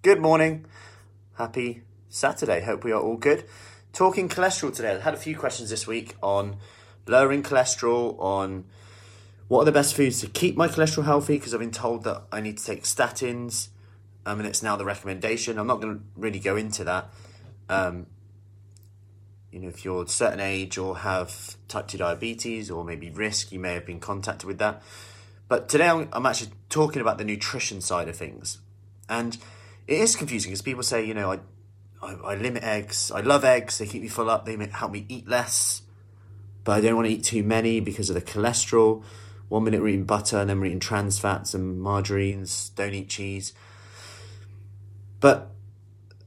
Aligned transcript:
Good 0.00 0.22
morning. 0.22 0.64
Happy 1.36 1.82
Saturday. 2.08 2.62
Hope 2.62 2.82
we 2.82 2.92
are 2.92 3.00
all 3.00 3.18
good. 3.18 3.44
Talking 3.92 4.26
cholesterol 4.26 4.74
today. 4.74 4.96
I 4.96 5.00
had 5.00 5.12
a 5.12 5.18
few 5.18 5.36
questions 5.36 5.68
this 5.68 5.86
week 5.86 6.14
on 6.22 6.56
lowering 7.06 7.42
cholesterol, 7.42 8.18
on 8.18 8.64
what 9.48 9.60
are 9.60 9.64
the 9.66 9.72
best 9.72 9.94
foods 9.94 10.22
to 10.22 10.28
keep 10.28 10.56
my 10.56 10.66
cholesterol 10.66 11.04
healthy, 11.04 11.36
because 11.36 11.52
I've 11.52 11.60
been 11.60 11.72
told 11.72 12.04
that 12.04 12.22
I 12.32 12.40
need 12.40 12.56
to 12.56 12.64
take 12.64 12.84
statins, 12.84 13.68
um, 14.24 14.38
and 14.40 14.48
it's 14.48 14.62
now 14.62 14.76
the 14.76 14.86
recommendation. 14.86 15.58
I'm 15.58 15.66
not 15.66 15.82
going 15.82 15.98
to 15.98 16.02
really 16.16 16.40
go 16.40 16.56
into 16.56 16.82
that. 16.84 17.10
Um, 17.68 18.06
you 19.52 19.60
know, 19.60 19.68
if 19.68 19.84
you're 19.84 20.04
a 20.04 20.08
certain 20.08 20.40
age 20.40 20.78
or 20.78 20.96
have 20.96 21.58
type 21.68 21.88
2 21.88 21.98
diabetes 21.98 22.70
or 22.70 22.82
maybe 22.82 23.10
risk, 23.10 23.52
you 23.52 23.58
may 23.60 23.74
have 23.74 23.84
been 23.84 24.00
contacted 24.00 24.46
with 24.46 24.56
that. 24.56 24.82
But 25.48 25.68
today 25.68 25.88
I'm 25.90 26.24
actually 26.24 26.52
talking 26.70 27.02
about 27.02 27.18
the 27.18 27.24
nutrition 27.24 27.82
side 27.82 28.08
of 28.08 28.16
things. 28.16 28.60
And 29.08 29.36
it 29.86 29.98
is 29.98 30.16
confusing 30.16 30.50
because 30.50 30.62
people 30.62 30.82
say, 30.82 31.04
you 31.04 31.14
know, 31.14 31.32
I, 31.32 31.38
I, 32.02 32.14
I, 32.14 32.34
limit 32.34 32.62
eggs. 32.62 33.10
I 33.10 33.20
love 33.20 33.44
eggs. 33.44 33.78
They 33.78 33.86
keep 33.86 34.02
me 34.02 34.08
full 34.08 34.30
up. 34.30 34.46
They 34.46 34.56
help 34.72 34.92
me 34.92 35.06
eat 35.08 35.28
less. 35.28 35.82
But 36.64 36.72
I 36.72 36.80
don't 36.80 36.96
want 36.96 37.06
to 37.08 37.14
eat 37.14 37.24
too 37.24 37.42
many 37.42 37.80
because 37.80 38.10
of 38.10 38.14
the 38.14 38.22
cholesterol. 38.22 39.04
One 39.48 39.64
minute 39.64 39.80
we're 39.80 39.88
eating 39.88 40.04
butter 40.04 40.38
and 40.38 40.50
then 40.50 40.58
we're 40.58 40.66
eating 40.66 40.80
trans 40.80 41.18
fats 41.18 41.54
and 41.54 41.80
margarines. 41.80 42.70
Don't 42.70 42.94
eat 42.94 43.08
cheese. 43.08 43.52
But 45.20 45.52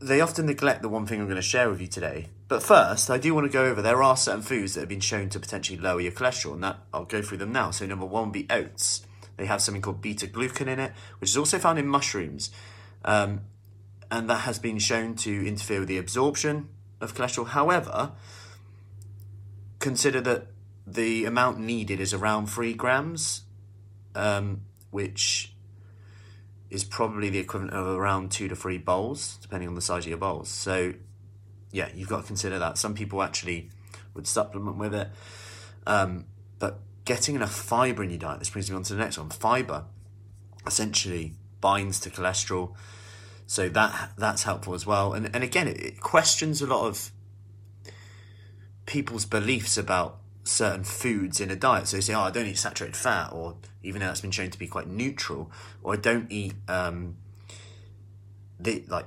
they 0.00 0.20
often 0.20 0.46
neglect 0.46 0.82
the 0.82 0.88
one 0.88 1.06
thing 1.06 1.20
I'm 1.20 1.26
going 1.26 1.36
to 1.36 1.42
share 1.42 1.70
with 1.70 1.80
you 1.80 1.86
today. 1.86 2.28
But 2.48 2.62
first, 2.62 3.10
I 3.10 3.16
do 3.16 3.34
want 3.34 3.46
to 3.46 3.52
go 3.52 3.64
over 3.64 3.80
there 3.80 4.02
are 4.02 4.16
certain 4.16 4.42
foods 4.42 4.74
that 4.74 4.80
have 4.80 4.88
been 4.88 5.00
shown 5.00 5.30
to 5.30 5.40
potentially 5.40 5.78
lower 5.78 6.00
your 6.00 6.12
cholesterol, 6.12 6.54
and 6.54 6.64
that 6.64 6.78
I'll 6.92 7.04
go 7.04 7.22
through 7.22 7.38
them 7.38 7.52
now. 7.52 7.70
So 7.70 7.86
number 7.86 8.04
one 8.04 8.24
would 8.24 8.32
be 8.32 8.46
oats. 8.50 9.06
They 9.36 9.46
have 9.46 9.62
something 9.62 9.82
called 9.82 10.02
beta 10.02 10.26
glucan 10.26 10.66
in 10.66 10.78
it, 10.78 10.92
which 11.20 11.30
is 11.30 11.36
also 11.36 11.58
found 11.58 11.78
in 11.78 11.88
mushrooms, 11.88 12.50
um, 13.04 13.42
and 14.10 14.28
that 14.30 14.40
has 14.40 14.58
been 14.58 14.78
shown 14.78 15.14
to 15.16 15.46
interfere 15.46 15.80
with 15.80 15.88
the 15.88 15.98
absorption 15.98 16.68
of 17.00 17.14
cholesterol. 17.14 17.48
However, 17.48 18.12
consider 19.78 20.20
that 20.22 20.46
the 20.86 21.24
amount 21.24 21.58
needed 21.58 22.00
is 22.00 22.12
around 22.12 22.46
three 22.46 22.74
grams, 22.74 23.42
um, 24.14 24.62
which 24.90 25.52
is 26.70 26.84
probably 26.84 27.30
the 27.30 27.38
equivalent 27.38 27.72
of 27.72 27.86
around 27.86 28.30
two 28.30 28.48
to 28.48 28.56
three 28.56 28.78
bowls, 28.78 29.38
depending 29.40 29.68
on 29.68 29.74
the 29.74 29.80
size 29.80 30.04
of 30.04 30.08
your 30.08 30.18
bowls. 30.18 30.48
So, 30.48 30.94
yeah, 31.70 31.88
you've 31.94 32.08
got 32.08 32.22
to 32.22 32.26
consider 32.26 32.58
that. 32.58 32.78
Some 32.78 32.94
people 32.94 33.22
actually 33.22 33.70
would 34.14 34.26
supplement 34.26 34.76
with 34.76 34.94
it, 34.94 35.08
um, 35.86 36.24
but 36.58 36.80
getting 37.04 37.34
enough 37.34 37.54
fiber 37.54 38.02
in 38.02 38.10
your 38.10 38.18
diet. 38.18 38.38
This 38.38 38.50
brings 38.50 38.70
me 38.70 38.76
on 38.76 38.82
to 38.84 38.94
the 38.94 38.98
next 38.98 39.18
one. 39.18 39.30
Fiber 39.30 39.84
essentially 40.66 41.34
binds 41.60 42.00
to 42.00 42.10
cholesterol, 42.10 42.74
so 43.46 43.68
that 43.68 44.12
that's 44.16 44.44
helpful 44.44 44.74
as 44.74 44.86
well. 44.86 45.12
And 45.12 45.30
and 45.34 45.44
again, 45.44 45.68
it, 45.68 45.80
it 45.80 46.00
questions 46.00 46.62
a 46.62 46.66
lot 46.66 46.86
of 46.86 47.10
people's 48.86 49.24
beliefs 49.24 49.76
about 49.76 50.18
certain 50.44 50.84
foods 50.84 51.40
in 51.40 51.50
a 51.50 51.56
diet. 51.56 51.88
So 51.88 51.96
they 51.96 52.00
say, 52.02 52.14
"Oh, 52.14 52.20
I 52.20 52.30
don't 52.30 52.46
eat 52.46 52.58
saturated 52.58 52.96
fat," 52.96 53.32
or 53.32 53.56
even 53.82 54.00
though 54.00 54.06
that's 54.06 54.20
been 54.20 54.30
shown 54.30 54.50
to 54.50 54.58
be 54.58 54.66
quite 54.66 54.88
neutral, 54.88 55.50
or 55.82 55.94
I 55.94 55.96
don't 55.96 56.30
eat 56.30 56.54
um, 56.68 57.16
the, 58.58 58.84
like 58.88 59.06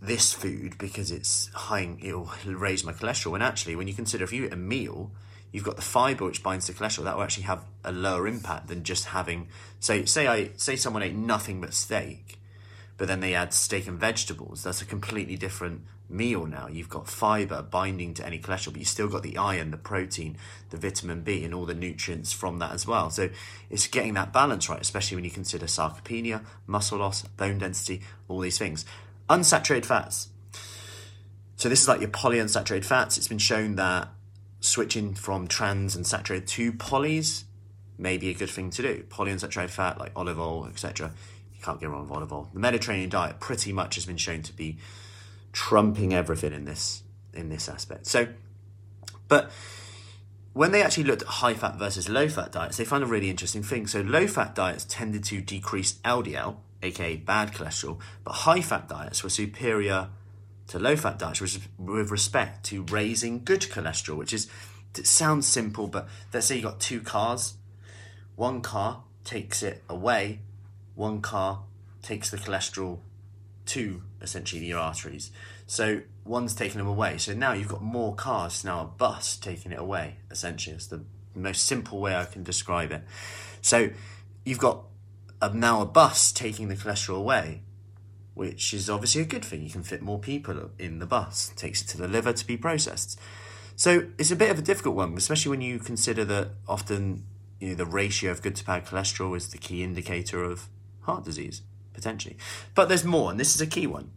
this 0.00 0.32
food 0.32 0.76
because 0.78 1.10
it's 1.10 1.48
high, 1.54 1.96
it'll 2.02 2.30
raise 2.44 2.84
my 2.84 2.92
cholesterol. 2.92 3.34
And 3.34 3.42
actually, 3.42 3.76
when 3.76 3.88
you 3.88 3.94
consider 3.94 4.24
if 4.24 4.32
you 4.32 4.44
eat 4.44 4.52
a 4.52 4.56
meal, 4.56 5.12
you've 5.52 5.64
got 5.64 5.76
the 5.76 5.82
fiber 5.82 6.24
which 6.24 6.42
binds 6.42 6.66
to 6.66 6.72
cholesterol. 6.72 7.04
That 7.04 7.16
will 7.16 7.22
actually 7.22 7.44
have 7.44 7.64
a 7.84 7.92
lower 7.92 8.26
impact 8.26 8.68
than 8.68 8.82
just 8.82 9.06
having. 9.06 9.48
Say, 9.80 10.04
say 10.04 10.26
I 10.26 10.50
say 10.56 10.76
someone 10.76 11.02
ate 11.02 11.14
nothing 11.14 11.60
but 11.60 11.74
steak, 11.74 12.38
but 13.02 13.08
then 13.08 13.18
they 13.18 13.34
add 13.34 13.52
steak 13.52 13.88
and 13.88 13.98
vegetables. 13.98 14.62
That's 14.62 14.80
a 14.80 14.84
completely 14.84 15.34
different 15.34 15.80
meal 16.08 16.46
now. 16.46 16.68
You've 16.68 16.88
got 16.88 17.08
fiber 17.08 17.60
binding 17.60 18.14
to 18.14 18.24
any 18.24 18.38
cholesterol, 18.38 18.74
but 18.74 18.76
you 18.76 18.84
still 18.84 19.08
got 19.08 19.24
the 19.24 19.36
iron, 19.38 19.72
the 19.72 19.76
protein, 19.76 20.36
the 20.70 20.76
vitamin 20.76 21.22
B, 21.22 21.42
and 21.42 21.52
all 21.52 21.66
the 21.66 21.74
nutrients 21.74 22.32
from 22.32 22.60
that 22.60 22.70
as 22.70 22.86
well. 22.86 23.10
So 23.10 23.30
it's 23.68 23.88
getting 23.88 24.14
that 24.14 24.32
balance 24.32 24.68
right, 24.68 24.80
especially 24.80 25.16
when 25.16 25.24
you 25.24 25.32
consider 25.32 25.66
sarcopenia, 25.66 26.44
muscle 26.68 26.98
loss, 26.98 27.22
bone 27.22 27.58
density, 27.58 28.02
all 28.28 28.38
these 28.38 28.56
things. 28.56 28.84
Unsaturated 29.28 29.84
fats. 29.84 30.28
So 31.56 31.68
this 31.68 31.82
is 31.82 31.88
like 31.88 31.98
your 31.98 32.10
polyunsaturated 32.10 32.84
fats. 32.84 33.18
It's 33.18 33.26
been 33.26 33.38
shown 33.38 33.74
that 33.74 34.10
switching 34.60 35.14
from 35.14 35.48
trans 35.48 35.96
and 35.96 36.06
saturated 36.06 36.46
to 36.50 36.72
polys 36.72 37.46
may 37.98 38.16
be 38.16 38.30
a 38.30 38.34
good 38.34 38.50
thing 38.50 38.70
to 38.70 38.82
do. 38.82 39.02
Polyunsaturated 39.08 39.70
fat 39.70 39.98
like 39.98 40.12
olive 40.14 40.38
oil, 40.38 40.68
etc. 40.70 41.10
Can't 41.62 41.80
get 41.80 41.88
wrong 41.88 42.10
oil. 42.10 42.50
The 42.52 42.58
Mediterranean 42.58 43.08
diet 43.08 43.40
pretty 43.40 43.72
much 43.72 43.94
has 43.94 44.04
been 44.04 44.16
shown 44.16 44.42
to 44.42 44.52
be 44.52 44.78
trumping 45.52 46.12
everything 46.12 46.52
in 46.52 46.64
this 46.64 47.02
in 47.32 47.48
this 47.48 47.68
aspect. 47.68 48.06
So, 48.06 48.28
but 49.28 49.50
when 50.52 50.72
they 50.72 50.82
actually 50.82 51.04
looked 51.04 51.22
at 51.22 51.28
high 51.28 51.54
fat 51.54 51.76
versus 51.76 52.08
low 52.08 52.28
fat 52.28 52.52
diets, 52.52 52.76
they 52.76 52.84
found 52.84 53.04
a 53.04 53.06
really 53.06 53.30
interesting 53.30 53.62
thing. 53.62 53.86
So, 53.86 54.00
low 54.00 54.26
fat 54.26 54.54
diets 54.54 54.84
tended 54.84 55.24
to 55.24 55.40
decrease 55.40 55.94
LDL, 56.04 56.56
aka 56.82 57.16
bad 57.16 57.52
cholesterol, 57.52 58.00
but 58.24 58.32
high 58.32 58.60
fat 58.60 58.88
diets 58.88 59.22
were 59.22 59.30
superior 59.30 60.08
to 60.68 60.78
low 60.78 60.96
fat 60.96 61.18
diets 61.18 61.40
with 61.78 62.10
respect 62.10 62.64
to 62.64 62.82
raising 62.84 63.44
good 63.44 63.60
cholesterol, 63.62 64.16
which 64.16 64.32
is 64.32 64.48
it 64.98 65.06
sounds 65.06 65.46
simple, 65.46 65.86
but 65.86 66.08
let's 66.32 66.46
say 66.46 66.56
you 66.56 66.62
got 66.62 66.80
two 66.80 67.00
cars, 67.00 67.54
one 68.36 68.60
car 68.60 69.04
takes 69.24 69.62
it 69.62 69.82
away, 69.88 70.40
one 70.94 71.20
car 71.20 71.62
takes 72.02 72.30
the 72.30 72.36
cholesterol 72.36 72.98
to 73.66 74.02
essentially 74.20 74.64
your 74.64 74.78
arteries. 74.78 75.30
So 75.66 76.02
one's 76.24 76.54
taking 76.54 76.78
them 76.78 76.86
away. 76.86 77.18
So 77.18 77.32
now 77.32 77.52
you've 77.52 77.68
got 77.68 77.82
more 77.82 78.14
cars, 78.14 78.64
now 78.64 78.80
a 78.82 78.84
bus 78.84 79.36
taking 79.36 79.72
it 79.72 79.78
away, 79.78 80.16
essentially. 80.30 80.76
It's 80.76 80.86
the 80.86 81.04
most 81.34 81.64
simple 81.64 82.00
way 82.00 82.16
I 82.16 82.24
can 82.24 82.42
describe 82.42 82.92
it. 82.92 83.02
So 83.60 83.90
you've 84.44 84.58
got 84.58 84.84
a, 85.40 85.52
now 85.54 85.80
a 85.80 85.86
bus 85.86 86.32
taking 86.32 86.68
the 86.68 86.74
cholesterol 86.74 87.16
away, 87.16 87.62
which 88.34 88.74
is 88.74 88.90
obviously 88.90 89.22
a 89.22 89.26
good 89.26 89.44
thing. 89.44 89.62
You 89.62 89.70
can 89.70 89.82
fit 89.82 90.02
more 90.02 90.18
people 90.18 90.70
in 90.78 90.98
the 90.98 91.06
bus, 91.06 91.50
it 91.50 91.56
takes 91.56 91.82
it 91.82 91.88
to 91.88 91.98
the 91.98 92.08
liver 92.08 92.32
to 92.32 92.46
be 92.46 92.56
processed. 92.56 93.18
So 93.76 94.08
it's 94.18 94.30
a 94.30 94.36
bit 94.36 94.50
of 94.50 94.58
a 94.58 94.62
difficult 94.62 94.94
one, 94.94 95.16
especially 95.16 95.50
when 95.50 95.62
you 95.62 95.78
consider 95.78 96.24
that 96.26 96.50
often 96.68 97.24
you 97.58 97.70
know, 97.70 97.74
the 97.74 97.86
ratio 97.86 98.30
of 98.30 98.42
good 98.42 98.56
to 98.56 98.64
bad 98.64 98.86
cholesterol 98.86 99.36
is 99.36 99.48
the 99.48 99.58
key 99.58 99.82
indicator 99.82 100.42
of 100.42 100.68
heart 101.02 101.24
disease 101.24 101.62
potentially. 101.92 102.36
But 102.74 102.88
there's 102.88 103.04
more, 103.04 103.30
and 103.30 103.38
this 103.38 103.54
is 103.54 103.60
a 103.60 103.66
key 103.66 103.86
one. 103.86 104.10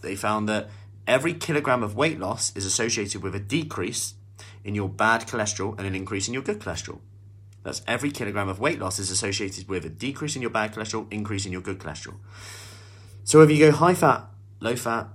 They 0.00 0.16
found 0.16 0.48
that 0.48 0.68
every 1.06 1.34
kilogram 1.34 1.82
of 1.82 1.96
weight 1.96 2.18
loss 2.18 2.54
is 2.56 2.64
associated 2.64 3.22
with 3.22 3.34
a 3.34 3.40
decrease 3.40 4.14
in 4.64 4.74
your 4.74 4.88
bad 4.88 5.26
cholesterol 5.26 5.76
and 5.78 5.86
an 5.86 5.94
increase 5.94 6.28
in 6.28 6.34
your 6.34 6.42
good 6.42 6.60
cholesterol. 6.60 6.98
That's 7.62 7.82
every 7.86 8.10
kilogram 8.10 8.48
of 8.48 8.58
weight 8.58 8.80
loss 8.80 8.98
is 8.98 9.10
associated 9.10 9.68
with 9.68 9.84
a 9.84 9.88
decrease 9.88 10.34
in 10.34 10.42
your 10.42 10.50
bad 10.50 10.74
cholesterol, 10.74 11.12
increase 11.12 11.46
in 11.46 11.52
your 11.52 11.60
good 11.60 11.78
cholesterol. 11.78 12.16
So 13.24 13.40
if 13.42 13.50
you 13.50 13.58
go 13.58 13.70
high 13.70 13.94
fat, 13.94 14.24
low 14.60 14.74
fat, 14.74 15.08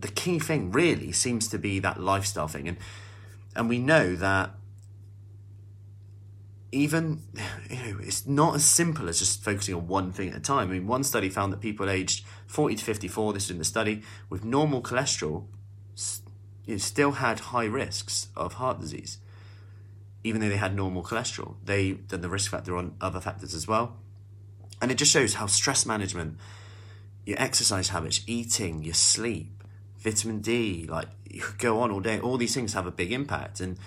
the 0.00 0.08
key 0.08 0.38
thing 0.38 0.70
really 0.70 1.12
seems 1.12 1.48
to 1.48 1.58
be 1.58 1.78
that 1.78 1.98
lifestyle 1.98 2.48
thing. 2.48 2.68
And 2.68 2.76
and 3.56 3.68
we 3.68 3.78
know 3.78 4.16
that 4.16 4.50
even 6.74 7.20
you 7.70 7.76
know 7.76 7.98
it's 8.00 8.26
not 8.26 8.56
as 8.56 8.64
simple 8.64 9.08
as 9.08 9.20
just 9.20 9.42
focusing 9.42 9.74
on 9.74 9.86
one 9.86 10.12
thing 10.12 10.30
at 10.30 10.36
a 10.36 10.40
time. 10.40 10.68
I 10.68 10.72
mean, 10.72 10.86
one 10.86 11.04
study 11.04 11.28
found 11.28 11.52
that 11.52 11.60
people 11.60 11.88
aged 11.88 12.24
40 12.46 12.76
to 12.76 12.84
54, 12.84 13.32
this 13.32 13.44
is 13.44 13.50
in 13.50 13.58
the 13.58 13.64
study, 13.64 14.02
with 14.28 14.44
normal 14.44 14.82
cholesterol, 14.82 15.44
you 16.66 16.74
know, 16.74 16.78
still 16.78 17.12
had 17.12 17.40
high 17.40 17.64
risks 17.64 18.28
of 18.36 18.54
heart 18.54 18.80
disease, 18.80 19.18
even 20.24 20.40
though 20.40 20.48
they 20.48 20.56
had 20.56 20.74
normal 20.74 21.02
cholesterol. 21.02 21.54
They 21.64 21.92
done 21.92 22.20
the 22.20 22.28
risk 22.28 22.50
factor 22.50 22.76
on 22.76 22.96
other 23.00 23.20
factors 23.20 23.54
as 23.54 23.68
well, 23.68 23.96
and 24.82 24.90
it 24.90 24.96
just 24.96 25.12
shows 25.12 25.34
how 25.34 25.46
stress 25.46 25.86
management, 25.86 26.36
your 27.24 27.40
exercise 27.40 27.90
habits, 27.90 28.22
eating, 28.26 28.82
your 28.82 28.94
sleep, 28.94 29.62
vitamin 29.98 30.40
D, 30.40 30.86
like 30.88 31.08
you 31.30 31.40
could 31.40 31.58
go 31.58 31.80
on 31.80 31.92
all 31.92 32.00
day. 32.00 32.18
All 32.18 32.36
these 32.36 32.54
things 32.54 32.74
have 32.74 32.86
a 32.86 32.92
big 32.92 33.12
impact, 33.12 33.60
and 33.60 33.78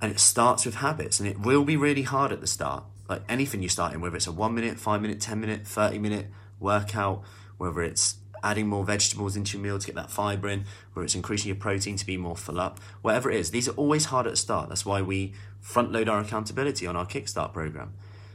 and 0.00 0.10
it 0.10 0.18
starts 0.18 0.64
with 0.64 0.76
habits 0.76 1.20
and 1.20 1.28
it 1.28 1.40
will 1.40 1.64
be 1.64 1.76
really 1.76 2.02
hard 2.02 2.32
at 2.32 2.40
the 2.40 2.46
start. 2.46 2.84
Like 3.08 3.22
anything 3.28 3.62
you're 3.62 3.68
starting 3.68 4.00
whether 4.00 4.16
it's 4.16 4.26
a 4.26 4.32
one 4.32 4.54
minute 4.54 4.78
five 4.78 5.02
minute 5.02 5.20
ten 5.20 5.40
minute 5.40 5.66
30 5.66 5.98
minute 5.98 6.26
workout 6.60 7.22
whether 7.58 7.82
it's 7.82 8.16
adding 8.42 8.68
more 8.68 8.84
vegetables 8.84 9.36
into 9.36 9.58
your 9.58 9.64
meal 9.64 9.78
to 9.78 9.86
get 9.86 9.96
that 9.96 10.10
fiber 10.10 10.48
in 10.48 10.64
whether 10.92 11.04
it's 11.04 11.14
increasing 11.14 11.48
your 11.48 11.56
protein 11.56 11.96
to 11.96 12.06
be 12.06 12.16
more 12.16 12.36
full 12.36 12.60
up 12.60 12.78
whatever 13.02 13.30
it 13.30 13.36
is 13.36 13.50
these 13.50 13.68
are 13.68 13.72
always 13.72 14.06
hard 14.06 14.26
at 14.26 14.32
the 14.32 14.36
start. 14.36 14.68
That's 14.68 14.86
why 14.86 15.02
we 15.02 15.34
front 15.60 15.92
load 15.92 16.08
our 16.08 16.20
accountability 16.20 16.86
on 16.86 16.96
our 16.96 17.06
kickstart 17.06 17.52
program. 17.52 17.94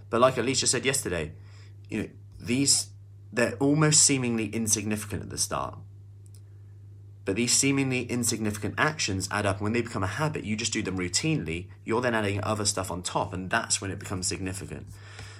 But 0.09 0.19
like 0.19 0.37
alicia 0.37 0.67
said 0.67 0.85
yesterday 0.85 1.31
you 1.89 2.01
know 2.01 2.09
these 2.39 2.89
they're 3.31 3.55
almost 3.55 4.03
seemingly 4.03 4.47
insignificant 4.47 5.23
at 5.23 5.29
the 5.29 5.37
start 5.37 5.77
but 7.25 7.35
these 7.35 7.51
seemingly 7.51 8.03
insignificant 8.03 8.75
actions 8.77 9.27
add 9.31 9.45
up. 9.45 9.59
When 9.59 9.73
they 9.73 9.81
become 9.81 10.03
a 10.03 10.07
habit, 10.07 10.45
you 10.45 10.55
just 10.55 10.71
do 10.71 10.83
them 10.83 10.97
routinely. 10.97 11.67
You're 11.83 12.01
then 12.01 12.13
adding 12.13 12.43
other 12.43 12.65
stuff 12.65 12.91
on 12.91 13.01
top, 13.01 13.33
and 13.33 13.49
that's 13.49 13.81
when 13.81 13.89
it 13.89 13.99
becomes 13.99 14.27
significant. 14.27 14.85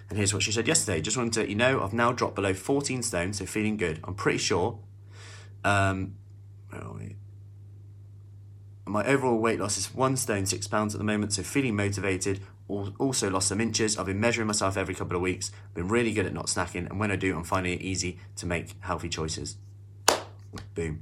And 0.10 0.18
here's 0.18 0.34
what 0.34 0.44
she 0.44 0.52
said 0.52 0.68
yesterday. 0.68 1.02
Just 1.02 1.16
wanted 1.16 1.34
to 1.34 1.40
let 1.42 1.50
you 1.50 1.56
know 1.56 1.82
I've 1.82 1.94
now 1.94 2.12
dropped 2.12 2.36
below 2.36 2.54
14 2.54 3.04
stone, 3.04 3.34
so 3.34 3.46
feeling 3.46 3.78
good. 3.78 4.00
I'm 4.04 4.16
pretty 4.16 4.40
sure. 4.40 4.80
Um? 5.64 6.16
My 8.88 9.04
overall 9.06 9.38
weight 9.40 9.60
loss 9.60 9.78
is 9.78 9.94
one 9.96 10.16
stone, 10.16 10.46
six 10.46 10.68
pounds 10.68 10.94
at 10.94 11.00
the 11.00 11.06
moment, 11.06 11.34
so 11.34 11.44
feeling 11.44 11.76
motivated. 11.76 12.40
Also 12.68 13.30
lost 13.30 13.48
some 13.48 13.62
inches. 13.62 13.98
I've 13.98 14.06
been 14.06 14.20
measuring 14.20 14.48
myself 14.48 14.78
every 14.78 14.94
couple 14.94 15.16
of 15.16 15.22
weeks. 15.22 15.52
Been 15.74 15.88
really 15.88 16.14
good 16.14 16.26
at 16.26 16.34
not 16.34 16.48
snacking, 16.48 16.90
and 16.90 17.00
when 17.00 17.12
I 17.12 17.16
do, 17.16 17.36
I'm 17.36 17.44
finding 17.44 17.74
it 17.74 17.82
easy 17.82 18.20
to 18.38 18.46
make 18.46 18.76
healthy 18.82 19.10
choices. 19.10 19.58
Boom. 20.74 21.02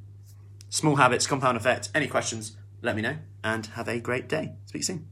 Small 0.73 0.95
habits, 0.95 1.27
compound 1.27 1.55
effect. 1.55 1.91
Any 1.93 2.07
questions, 2.07 2.57
let 2.81 2.95
me 2.95 3.03
know, 3.03 3.17
and 3.43 3.63
have 3.77 3.87
a 3.87 3.99
great 3.99 4.27
day. 4.27 4.53
Speak 4.65 4.83
soon. 4.83 5.05